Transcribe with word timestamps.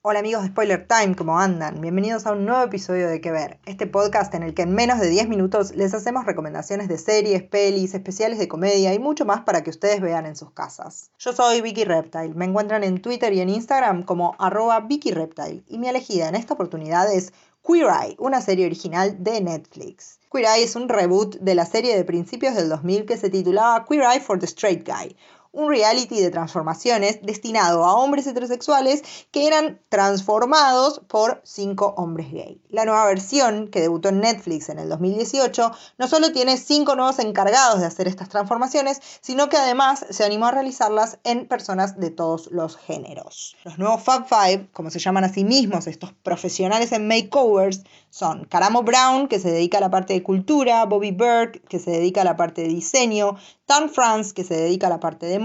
Hola 0.00 0.20
amigos 0.20 0.42
de 0.42 0.48
Spoiler 0.50 0.86
Time, 0.86 1.16
¿cómo 1.16 1.40
andan? 1.40 1.80
Bienvenidos 1.80 2.24
a 2.24 2.30
un 2.30 2.46
nuevo 2.46 2.62
episodio 2.62 3.08
de 3.08 3.20
Que 3.20 3.32
Ver, 3.32 3.58
este 3.66 3.88
podcast 3.88 4.32
en 4.32 4.44
el 4.44 4.54
que 4.54 4.62
en 4.62 4.72
menos 4.72 5.00
de 5.00 5.08
10 5.08 5.28
minutos 5.28 5.74
les 5.74 5.92
hacemos 5.92 6.24
recomendaciones 6.24 6.86
de 6.86 6.98
series, 6.98 7.42
pelis, 7.42 7.94
especiales 7.94 8.38
de 8.38 8.46
comedia 8.46 8.94
y 8.94 9.00
mucho 9.00 9.24
más 9.24 9.40
para 9.40 9.64
que 9.64 9.70
ustedes 9.70 10.00
vean 10.00 10.24
en 10.24 10.36
sus 10.36 10.52
casas. 10.52 11.10
Yo 11.18 11.32
soy 11.32 11.62
Vicky 11.62 11.82
Reptile, 11.82 12.32
me 12.36 12.44
encuentran 12.44 12.84
en 12.84 13.02
Twitter 13.02 13.32
y 13.32 13.40
en 13.40 13.48
Instagram 13.48 14.04
como 14.04 14.36
arroba 14.38 14.78
Vicky 14.78 15.10
Reptile 15.10 15.64
y 15.66 15.78
mi 15.78 15.88
elegida 15.88 16.28
en 16.28 16.36
esta 16.36 16.54
oportunidad 16.54 17.12
es 17.12 17.32
Queer 17.66 17.88
Eye, 17.88 18.16
una 18.20 18.40
serie 18.40 18.66
original 18.66 19.16
de 19.24 19.40
Netflix. 19.40 20.20
Queer 20.32 20.46
Eye 20.46 20.64
es 20.64 20.76
un 20.76 20.88
reboot 20.88 21.38
de 21.40 21.56
la 21.56 21.66
serie 21.66 21.96
de 21.96 22.04
principios 22.04 22.54
del 22.54 22.68
2000 22.68 23.04
que 23.04 23.16
se 23.16 23.30
titulaba 23.30 23.84
Queer 23.84 24.04
Eye 24.04 24.20
for 24.20 24.38
the 24.38 24.46
Straight 24.46 24.88
Guy, 24.88 25.16
un 25.58 25.68
reality 25.70 26.20
de 26.20 26.30
transformaciones 26.30 27.18
destinado 27.22 27.84
a 27.84 27.94
hombres 27.94 28.28
heterosexuales 28.28 29.02
que 29.32 29.48
eran 29.48 29.80
transformados 29.88 31.00
por 31.08 31.40
cinco 31.44 31.94
hombres 31.96 32.30
gay. 32.30 32.62
La 32.68 32.84
nueva 32.84 33.04
versión, 33.06 33.66
que 33.66 33.80
debutó 33.80 34.10
en 34.10 34.20
Netflix 34.20 34.68
en 34.68 34.78
el 34.78 34.88
2018, 34.88 35.72
no 35.98 36.06
solo 36.06 36.30
tiene 36.30 36.56
cinco 36.58 36.94
nuevos 36.94 37.18
encargados 37.18 37.80
de 37.80 37.86
hacer 37.86 38.06
estas 38.06 38.28
transformaciones, 38.28 39.00
sino 39.20 39.48
que 39.48 39.56
además 39.56 40.06
se 40.08 40.24
animó 40.24 40.46
a 40.46 40.52
realizarlas 40.52 41.18
en 41.24 41.48
personas 41.48 41.98
de 41.98 42.10
todos 42.10 42.48
los 42.52 42.76
géneros. 42.76 43.56
Los 43.64 43.78
nuevos 43.78 44.04
Fab 44.04 44.28
Five, 44.28 44.68
como 44.72 44.90
se 44.90 45.00
llaman 45.00 45.24
a 45.24 45.28
sí 45.28 45.42
mismos 45.42 45.88
estos 45.88 46.12
profesionales 46.12 46.92
en 46.92 47.08
makeovers, 47.08 47.82
son 48.10 48.44
Caramo 48.44 48.82
Brown, 48.84 49.28
que 49.28 49.38
se 49.40 49.50
dedica 49.50 49.78
a 49.78 49.80
la 49.80 49.90
parte 49.90 50.14
de 50.14 50.22
cultura, 50.22 50.84
Bobby 50.84 51.10
Burke, 51.10 51.60
que 51.68 51.78
se 51.78 51.90
dedica 51.90 52.22
a 52.22 52.24
la 52.24 52.36
parte 52.36 52.62
de 52.62 52.68
diseño, 52.68 53.36
Tan 53.66 53.90
France, 53.90 54.32
que 54.32 54.44
se 54.44 54.54
dedica 54.54 54.86
a 54.86 54.90
la 54.90 55.00
parte 55.00 55.26
de 55.26 55.38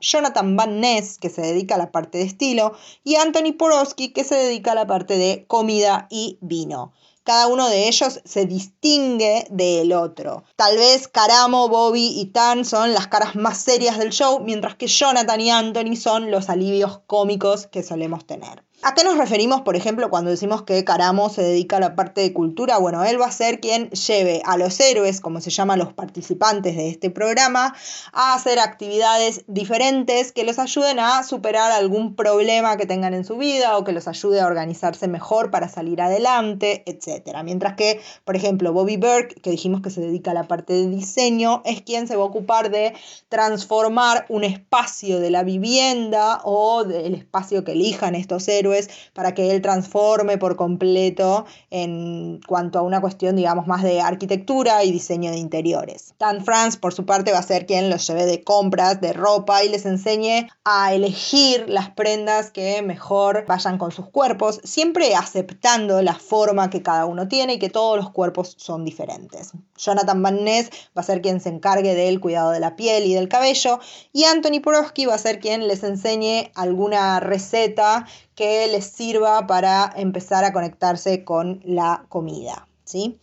Jonathan 0.00 0.56
Van 0.56 0.80
Ness, 0.80 1.18
que 1.18 1.30
se 1.30 1.42
dedica 1.42 1.74
a 1.76 1.78
la 1.78 1.90
parte 1.90 2.18
de 2.18 2.24
estilo, 2.24 2.72
y 3.04 3.16
Anthony 3.16 3.52
Porosky, 3.58 4.12
que 4.12 4.24
se 4.24 4.34
dedica 4.34 4.72
a 4.72 4.74
la 4.74 4.86
parte 4.86 5.16
de 5.18 5.44
comida 5.46 6.06
y 6.10 6.38
vino. 6.40 6.92
Cada 7.26 7.48
uno 7.48 7.68
de 7.68 7.88
ellos 7.88 8.20
se 8.24 8.46
distingue 8.46 9.48
del 9.50 9.92
otro. 9.92 10.44
Tal 10.54 10.76
vez 10.76 11.08
Caramo, 11.08 11.68
Bobby 11.68 12.20
y 12.20 12.26
Tan 12.26 12.64
son 12.64 12.94
las 12.94 13.08
caras 13.08 13.34
más 13.34 13.58
serias 13.58 13.98
del 13.98 14.10
show, 14.10 14.38
mientras 14.44 14.76
que 14.76 14.86
Jonathan 14.86 15.40
y 15.40 15.50
Anthony 15.50 15.96
son 15.96 16.30
los 16.30 16.48
alivios 16.48 17.00
cómicos 17.08 17.66
que 17.66 17.82
solemos 17.82 18.24
tener. 18.26 18.62
¿A 18.82 18.94
qué 18.94 19.04
nos 19.04 19.16
referimos, 19.16 19.62
por 19.62 19.74
ejemplo, 19.74 20.10
cuando 20.10 20.30
decimos 20.30 20.62
que 20.62 20.84
Caramo 20.84 21.30
se 21.30 21.42
dedica 21.42 21.78
a 21.78 21.80
la 21.80 21.96
parte 21.96 22.20
de 22.20 22.34
cultura? 22.34 22.76
Bueno, 22.76 23.04
él 23.04 23.18
va 23.18 23.24
a 23.24 23.32
ser 23.32 23.58
quien 23.58 23.88
lleve 23.88 24.42
a 24.44 24.58
los 24.58 24.78
héroes, 24.78 25.22
como 25.22 25.40
se 25.40 25.48
llaman 25.48 25.78
los 25.78 25.94
participantes 25.94 26.76
de 26.76 26.90
este 26.90 27.08
programa, 27.08 27.74
a 28.12 28.34
hacer 28.34 28.58
actividades 28.58 29.44
diferentes 29.46 30.30
que 30.30 30.44
los 30.44 30.58
ayuden 30.58 31.00
a 31.00 31.22
superar 31.22 31.72
algún 31.72 32.16
problema 32.16 32.76
que 32.76 32.84
tengan 32.84 33.14
en 33.14 33.24
su 33.24 33.38
vida 33.38 33.78
o 33.78 33.84
que 33.84 33.92
los 33.92 34.08
ayude 34.08 34.42
a 34.42 34.46
organizarse 34.46 35.08
mejor 35.08 35.50
para 35.50 35.70
salir 35.70 36.02
adelante, 36.02 36.84
etc. 36.84 37.34
Mientras 37.44 37.76
que, 37.76 38.02
por 38.24 38.36
ejemplo, 38.36 38.74
Bobby 38.74 38.98
Burke, 38.98 39.40
que 39.40 39.50
dijimos 39.50 39.80
que 39.80 39.88
se 39.88 40.02
dedica 40.02 40.32
a 40.32 40.34
la 40.34 40.48
parte 40.48 40.74
de 40.74 40.86
diseño, 40.86 41.62
es 41.64 41.80
quien 41.80 42.06
se 42.06 42.16
va 42.16 42.24
a 42.24 42.26
ocupar 42.26 42.70
de 42.70 42.92
transformar 43.30 44.26
un 44.28 44.44
espacio 44.44 45.18
de 45.18 45.30
la 45.30 45.44
vivienda 45.44 46.42
o 46.44 46.84
del 46.84 47.14
espacio 47.14 47.64
que 47.64 47.72
elijan 47.72 48.14
estos 48.14 48.46
héroes 48.48 48.65
para 49.12 49.34
que 49.34 49.50
él 49.50 49.62
transforme 49.62 50.38
por 50.38 50.56
completo 50.56 51.46
en 51.70 52.40
cuanto 52.46 52.78
a 52.78 52.82
una 52.82 53.00
cuestión, 53.00 53.36
digamos, 53.36 53.66
más 53.66 53.82
de 53.82 54.00
arquitectura 54.00 54.84
y 54.84 54.92
diseño 54.92 55.30
de 55.30 55.38
interiores. 55.38 56.14
Dan 56.18 56.44
France, 56.44 56.78
por 56.78 56.92
su 56.94 57.04
parte, 57.06 57.32
va 57.32 57.38
a 57.38 57.42
ser 57.42 57.66
quien 57.66 57.90
los 57.90 58.06
lleve 58.06 58.26
de 58.26 58.42
compras, 58.42 59.00
de 59.00 59.12
ropa 59.12 59.64
y 59.64 59.68
les 59.68 59.86
enseñe 59.86 60.48
a 60.64 60.94
elegir 60.94 61.64
las 61.68 61.90
prendas 61.90 62.50
que 62.50 62.82
mejor 62.82 63.44
vayan 63.46 63.78
con 63.78 63.92
sus 63.92 64.08
cuerpos, 64.08 64.60
siempre 64.64 65.14
aceptando 65.14 66.02
la 66.02 66.14
forma 66.14 66.70
que 66.70 66.82
cada 66.82 67.06
uno 67.06 67.28
tiene 67.28 67.54
y 67.54 67.58
que 67.58 67.70
todos 67.70 67.96
los 67.96 68.10
cuerpos 68.10 68.54
son 68.58 68.84
diferentes. 68.84 69.52
Jonathan 69.76 70.22
Van 70.22 70.44
Ness 70.44 70.70
va 70.96 71.00
a 71.00 71.04
ser 71.04 71.20
quien 71.20 71.40
se 71.40 71.48
encargue 71.48 71.94
del 71.94 72.20
cuidado 72.20 72.50
de 72.50 72.60
la 72.60 72.76
piel 72.76 73.04
y 73.04 73.14
del 73.14 73.28
cabello 73.28 73.80
y 74.12 74.24
Anthony 74.24 74.60
Porosky 74.62 75.06
va 75.06 75.14
a 75.14 75.18
ser 75.18 75.40
quien 75.40 75.68
les 75.68 75.82
enseñe 75.82 76.50
alguna 76.54 77.20
receta 77.20 78.06
que 78.34 78.55
les 78.68 78.86
sirva 78.86 79.46
para 79.46 79.92
empezar 79.96 80.44
a 80.44 80.52
conectarse 80.52 81.24
con 81.24 81.60
la 81.64 82.06
comida. 82.08 82.66
¿sí? 82.86 83.18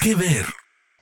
¿Qué 0.00 0.14
ver? 0.14 0.46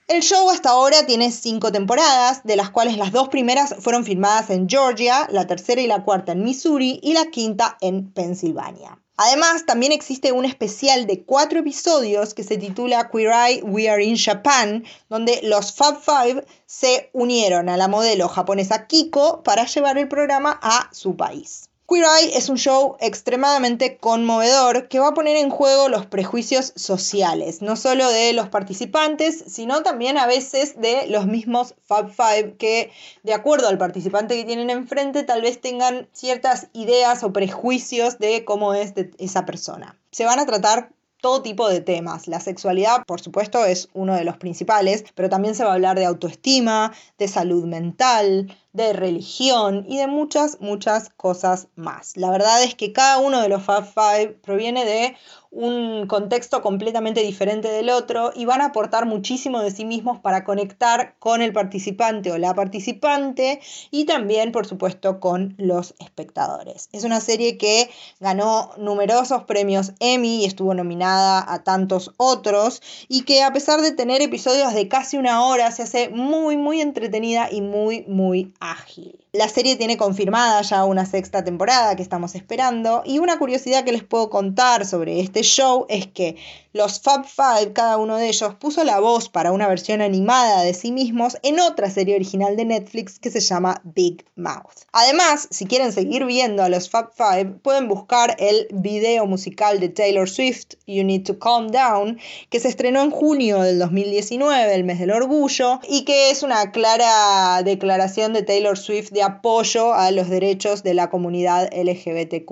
El 0.09 0.23
show 0.23 0.51
hasta 0.51 0.71
ahora 0.71 1.07
tiene 1.07 1.31
cinco 1.31 1.71
temporadas, 1.71 2.43
de 2.43 2.57
las 2.57 2.71
cuales 2.71 2.97
las 2.97 3.13
dos 3.13 3.29
primeras 3.29 3.77
fueron 3.79 4.05
filmadas 4.05 4.51
en 4.51 4.69
Georgia, 4.69 5.29
la 5.31 5.47
tercera 5.47 5.81
y 5.81 5.87
la 5.87 6.03
cuarta 6.03 6.33
en 6.33 6.43
Missouri 6.43 6.99
y 7.01 7.13
la 7.13 7.27
quinta 7.27 7.79
en 7.81 8.11
Pensilvania. 8.11 8.99
Además, 9.17 9.67
también 9.67 9.93
existe 9.93 10.33
un 10.33 10.47
especial 10.47 11.07
de 11.07 11.23
cuatro 11.25 11.61
episodios 11.61 12.35
que 12.35 12.43
se 12.43 12.57
titula 12.57 13.09
Queer 13.11 13.31
Eye 13.31 13.63
We 13.63 13.89
Are 13.89 14.03
in 14.03 14.17
Japan, 14.17 14.85
donde 15.09 15.41
los 15.45 15.75
Fab 15.75 16.01
Five 16.01 16.45
se 16.67 17.11
unieron 17.13 17.69
a 17.69 17.77
la 17.77 17.87
modelo 17.87 18.29
japonesa 18.29 18.87
Kiko 18.89 19.43
para 19.45 19.67
llevar 19.67 19.99
el 19.99 20.09
programa 20.09 20.59
a 20.61 20.89
su 20.93 21.17
país. 21.17 21.70
Queer 21.91 22.05
Eye 22.05 22.39
es 22.39 22.49
un 22.49 22.57
show 22.57 22.97
extremadamente 23.01 23.97
conmovedor 23.97 24.87
que 24.87 25.01
va 25.01 25.09
a 25.09 25.15
poner 25.15 25.37
en 25.37 25.51
juego 25.51 25.89
los 25.89 26.07
prejuicios 26.07 26.73
sociales, 26.77 27.63
no 27.63 27.75
solo 27.75 28.09
de 28.09 28.33
los 28.33 28.49
participantes, 28.49 29.43
sino 29.49 29.83
también 29.83 30.17
a 30.17 30.29
veces 30.29 30.81
de 30.81 31.09
los 31.09 31.27
mismos 31.27 31.75
Fab 31.85 32.13
Five 32.13 32.55
que, 32.59 32.93
de 33.25 33.35
acuerdo 33.35 33.67
al 33.67 33.77
participante 33.77 34.37
que 34.37 34.45
tienen 34.45 34.71
enfrente, 34.71 35.25
tal 35.25 35.43
vez 35.43 35.61
tengan 35.61 36.09
ciertas 36.13 36.69
ideas 36.75 37.25
o 37.25 37.33
prejuicios 37.33 38.21
de 38.21 38.45
cómo 38.45 38.73
es 38.73 38.95
esa 39.19 39.45
persona. 39.45 39.99
Se 40.13 40.25
van 40.25 40.39
a 40.39 40.47
tratar 40.47 40.93
todo 41.21 41.43
tipo 41.43 41.69
de 41.69 41.81
temas. 41.81 42.29
La 42.29 42.41
sexualidad, 42.41 43.05
por 43.07 43.21
supuesto, 43.21 43.65
es 43.65 43.89
uno 43.93 44.15
de 44.15 44.25
los 44.25 44.37
principales, 44.37 45.05
pero 45.15 45.29
también 45.29 45.55
se 45.55 45.65
va 45.65 45.71
a 45.71 45.75
hablar 45.75 45.99
de 45.99 46.07
autoestima, 46.07 46.93
de 47.19 47.29
salud 47.29 47.65
mental, 47.65 48.57
de 48.73 48.93
religión 48.93 49.85
y 49.89 49.99
de 49.99 50.07
muchas, 50.07 50.61
muchas 50.61 51.11
cosas 51.11 51.69
más. 51.75 52.17
La 52.17 52.31
verdad 52.31 52.63
es 52.63 52.75
que 52.75 52.93
cada 52.93 53.19
uno 53.19 53.41
de 53.43 53.49
los 53.49 53.63
Fab 53.63 53.85
Five 53.85 54.39
proviene 54.43 54.85
de 54.85 55.17
un 55.51 56.07
contexto 56.07 56.63
completamente 56.63 57.23
diferente 57.23 57.69
del 57.69 57.91
otro 57.91 58.31
y 58.35 58.45
van 58.45 58.61
a 58.61 58.67
aportar 58.67 59.05
muchísimo 59.07 59.61
de 59.61 59.73
sí 59.73 59.85
mismos 59.85 60.21
para 60.21 60.45
conectar 60.45 61.17
con 61.19 61.43
el 61.43 61.53
participante 61.53 62.31
o 62.31 62.39
la 62.39 62.55
participante 62.55 63.61
y 63.91 64.05
también, 64.05 64.53
por 64.53 64.67
supuesto, 64.67 65.19
con 65.19 65.55
los 65.59 65.95
espectadores. 65.99 66.89
Es 66.93 67.03
una 67.03 67.21
serie 67.21 67.59
que 67.59 67.91
ganó 68.21 68.71
numerosos 68.79 69.43
premios 69.45 69.93
Emmy 69.99 70.43
y 70.43 70.45
estuvo 70.45 70.73
nominada 70.73 71.45
a 71.53 71.65
tantos 71.65 72.13
otros 72.17 72.81
y 73.09 73.23
que 73.23 73.43
a 73.43 73.53
pesar 73.53 73.81
de 73.81 73.91
tener 73.91 74.23
episodios 74.23 74.73
de 74.73 74.87
casi 74.87 75.19
una 75.19 75.45
hora 75.45 75.73
se 75.73 75.83
hace 75.83 76.11
muy, 76.11 76.57
muy 76.57 76.81
entretenida 76.81 77.49
y 77.51 77.61
muy, 77.61 78.05
muy 78.07 78.55
ágil. 78.61 79.19
La 79.33 79.49
serie 79.49 79.77
tiene 79.77 79.97
confirmada 79.97 80.61
ya 80.63 80.85
una 80.85 81.07
sexta 81.07 81.43
temporada 81.43 81.97
que 81.97 82.03
estamos 82.03 82.35
esperando 82.35 83.03
y 83.05 83.19
una 83.19 83.39
curiosidad 83.39 83.85
que 83.85 83.93
les 83.93 84.05
puedo 84.05 84.29
contar 84.29 84.87
sobre 84.87 85.21
este 85.21 85.43
show 85.43 85.87
es 85.89 86.07
que 86.07 86.37
los 86.73 87.01
Fab 87.01 87.25
Five, 87.27 87.73
cada 87.73 87.97
uno 87.97 88.17
de 88.17 88.29
ellos, 88.29 88.55
puso 88.55 88.85
la 88.85 89.01
voz 89.01 89.29
para 89.29 89.51
una 89.51 89.67
versión 89.67 90.01
animada 90.01 90.63
de 90.63 90.73
sí 90.73 90.93
mismos 90.93 91.37
en 91.43 91.59
otra 91.59 91.91
serie 91.91 92.15
original 92.15 92.57
de 92.57 92.65
Netflix 92.65 93.19
que 93.19 93.31
se 93.31 93.41
llama 93.41 93.81
Big 93.83 94.25
Mouth. 94.37 94.85
Además, 94.93 95.49
si 95.51 95.67
quieren 95.67 95.93
seguir 95.93 96.25
viendo 96.27 96.63
a 96.63 96.69
los 96.69 96.89
Fab 96.89 97.11
Five, 97.13 97.59
pueden 97.63 97.89
buscar 97.89 98.37
el 98.39 98.69
video 98.71 99.27
musical 99.27 99.81
de 99.81 99.89
Taylor 99.89 100.29
Swift, 100.29 100.75
You 100.87 101.03
Need 101.03 101.25
to 101.25 101.39
Calm 101.41 101.69
Down, 101.69 102.19
que 102.51 102.61
se 102.61 102.69
estrenó 102.69 103.03
en 103.03 103.11
junio 103.11 103.63
del 103.63 103.81
2019, 103.81 104.75
el 104.75 104.85
mes 104.85 105.01
del 105.01 105.11
orgullo, 105.11 105.81
y 105.89 106.05
que 106.05 106.31
es 106.31 106.45
una 106.45 106.71
clara 106.71 107.63
declaración 107.65 108.33
de 108.33 108.43
Taylor 108.51 108.77
Swift 108.77 109.11
de 109.13 109.23
apoyo 109.23 109.95
a 109.95 110.11
los 110.11 110.29
derechos 110.29 110.83
de 110.83 110.93
la 110.93 111.09
comunidad 111.09 111.71
LGBTQ. 111.73 112.51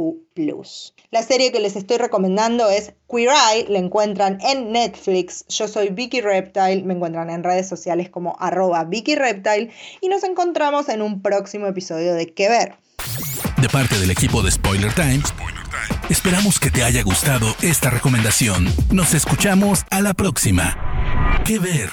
La 1.10 1.24
serie 1.24 1.50
que 1.50 1.58
les 1.58 1.74
estoy 1.74 1.96
recomendando 1.96 2.70
es 2.70 2.92
Queer 3.10 3.30
Eye, 3.30 3.66
la 3.68 3.80
encuentran 3.80 4.38
en 4.42 4.70
Netflix. 4.70 5.44
Yo 5.48 5.66
soy 5.66 5.88
Vicky 5.88 6.20
Reptile, 6.20 6.84
me 6.84 6.94
encuentran 6.94 7.30
en 7.30 7.42
redes 7.42 7.68
sociales 7.68 8.10
como 8.10 8.36
arroba 8.38 8.84
Vicky 8.84 9.16
Reptile 9.16 9.72
y 10.00 10.08
nos 10.08 10.22
encontramos 10.22 10.88
en 10.88 11.02
un 11.02 11.20
próximo 11.20 11.66
episodio 11.66 12.14
de 12.14 12.32
Que 12.32 12.48
Ver. 12.48 12.76
De 13.60 13.68
parte 13.68 13.98
del 13.98 14.12
equipo 14.12 14.40
de 14.44 14.52
Spoiler 14.52 14.94
Times, 14.94 15.34
esperamos 16.08 16.60
que 16.60 16.70
te 16.70 16.84
haya 16.84 17.02
gustado 17.02 17.56
esta 17.60 17.90
recomendación. 17.90 18.72
Nos 18.92 19.14
escuchamos 19.14 19.84
a 19.90 20.00
la 20.00 20.14
próxima. 20.14 21.42
Que 21.44 21.58
Ver. 21.58 21.90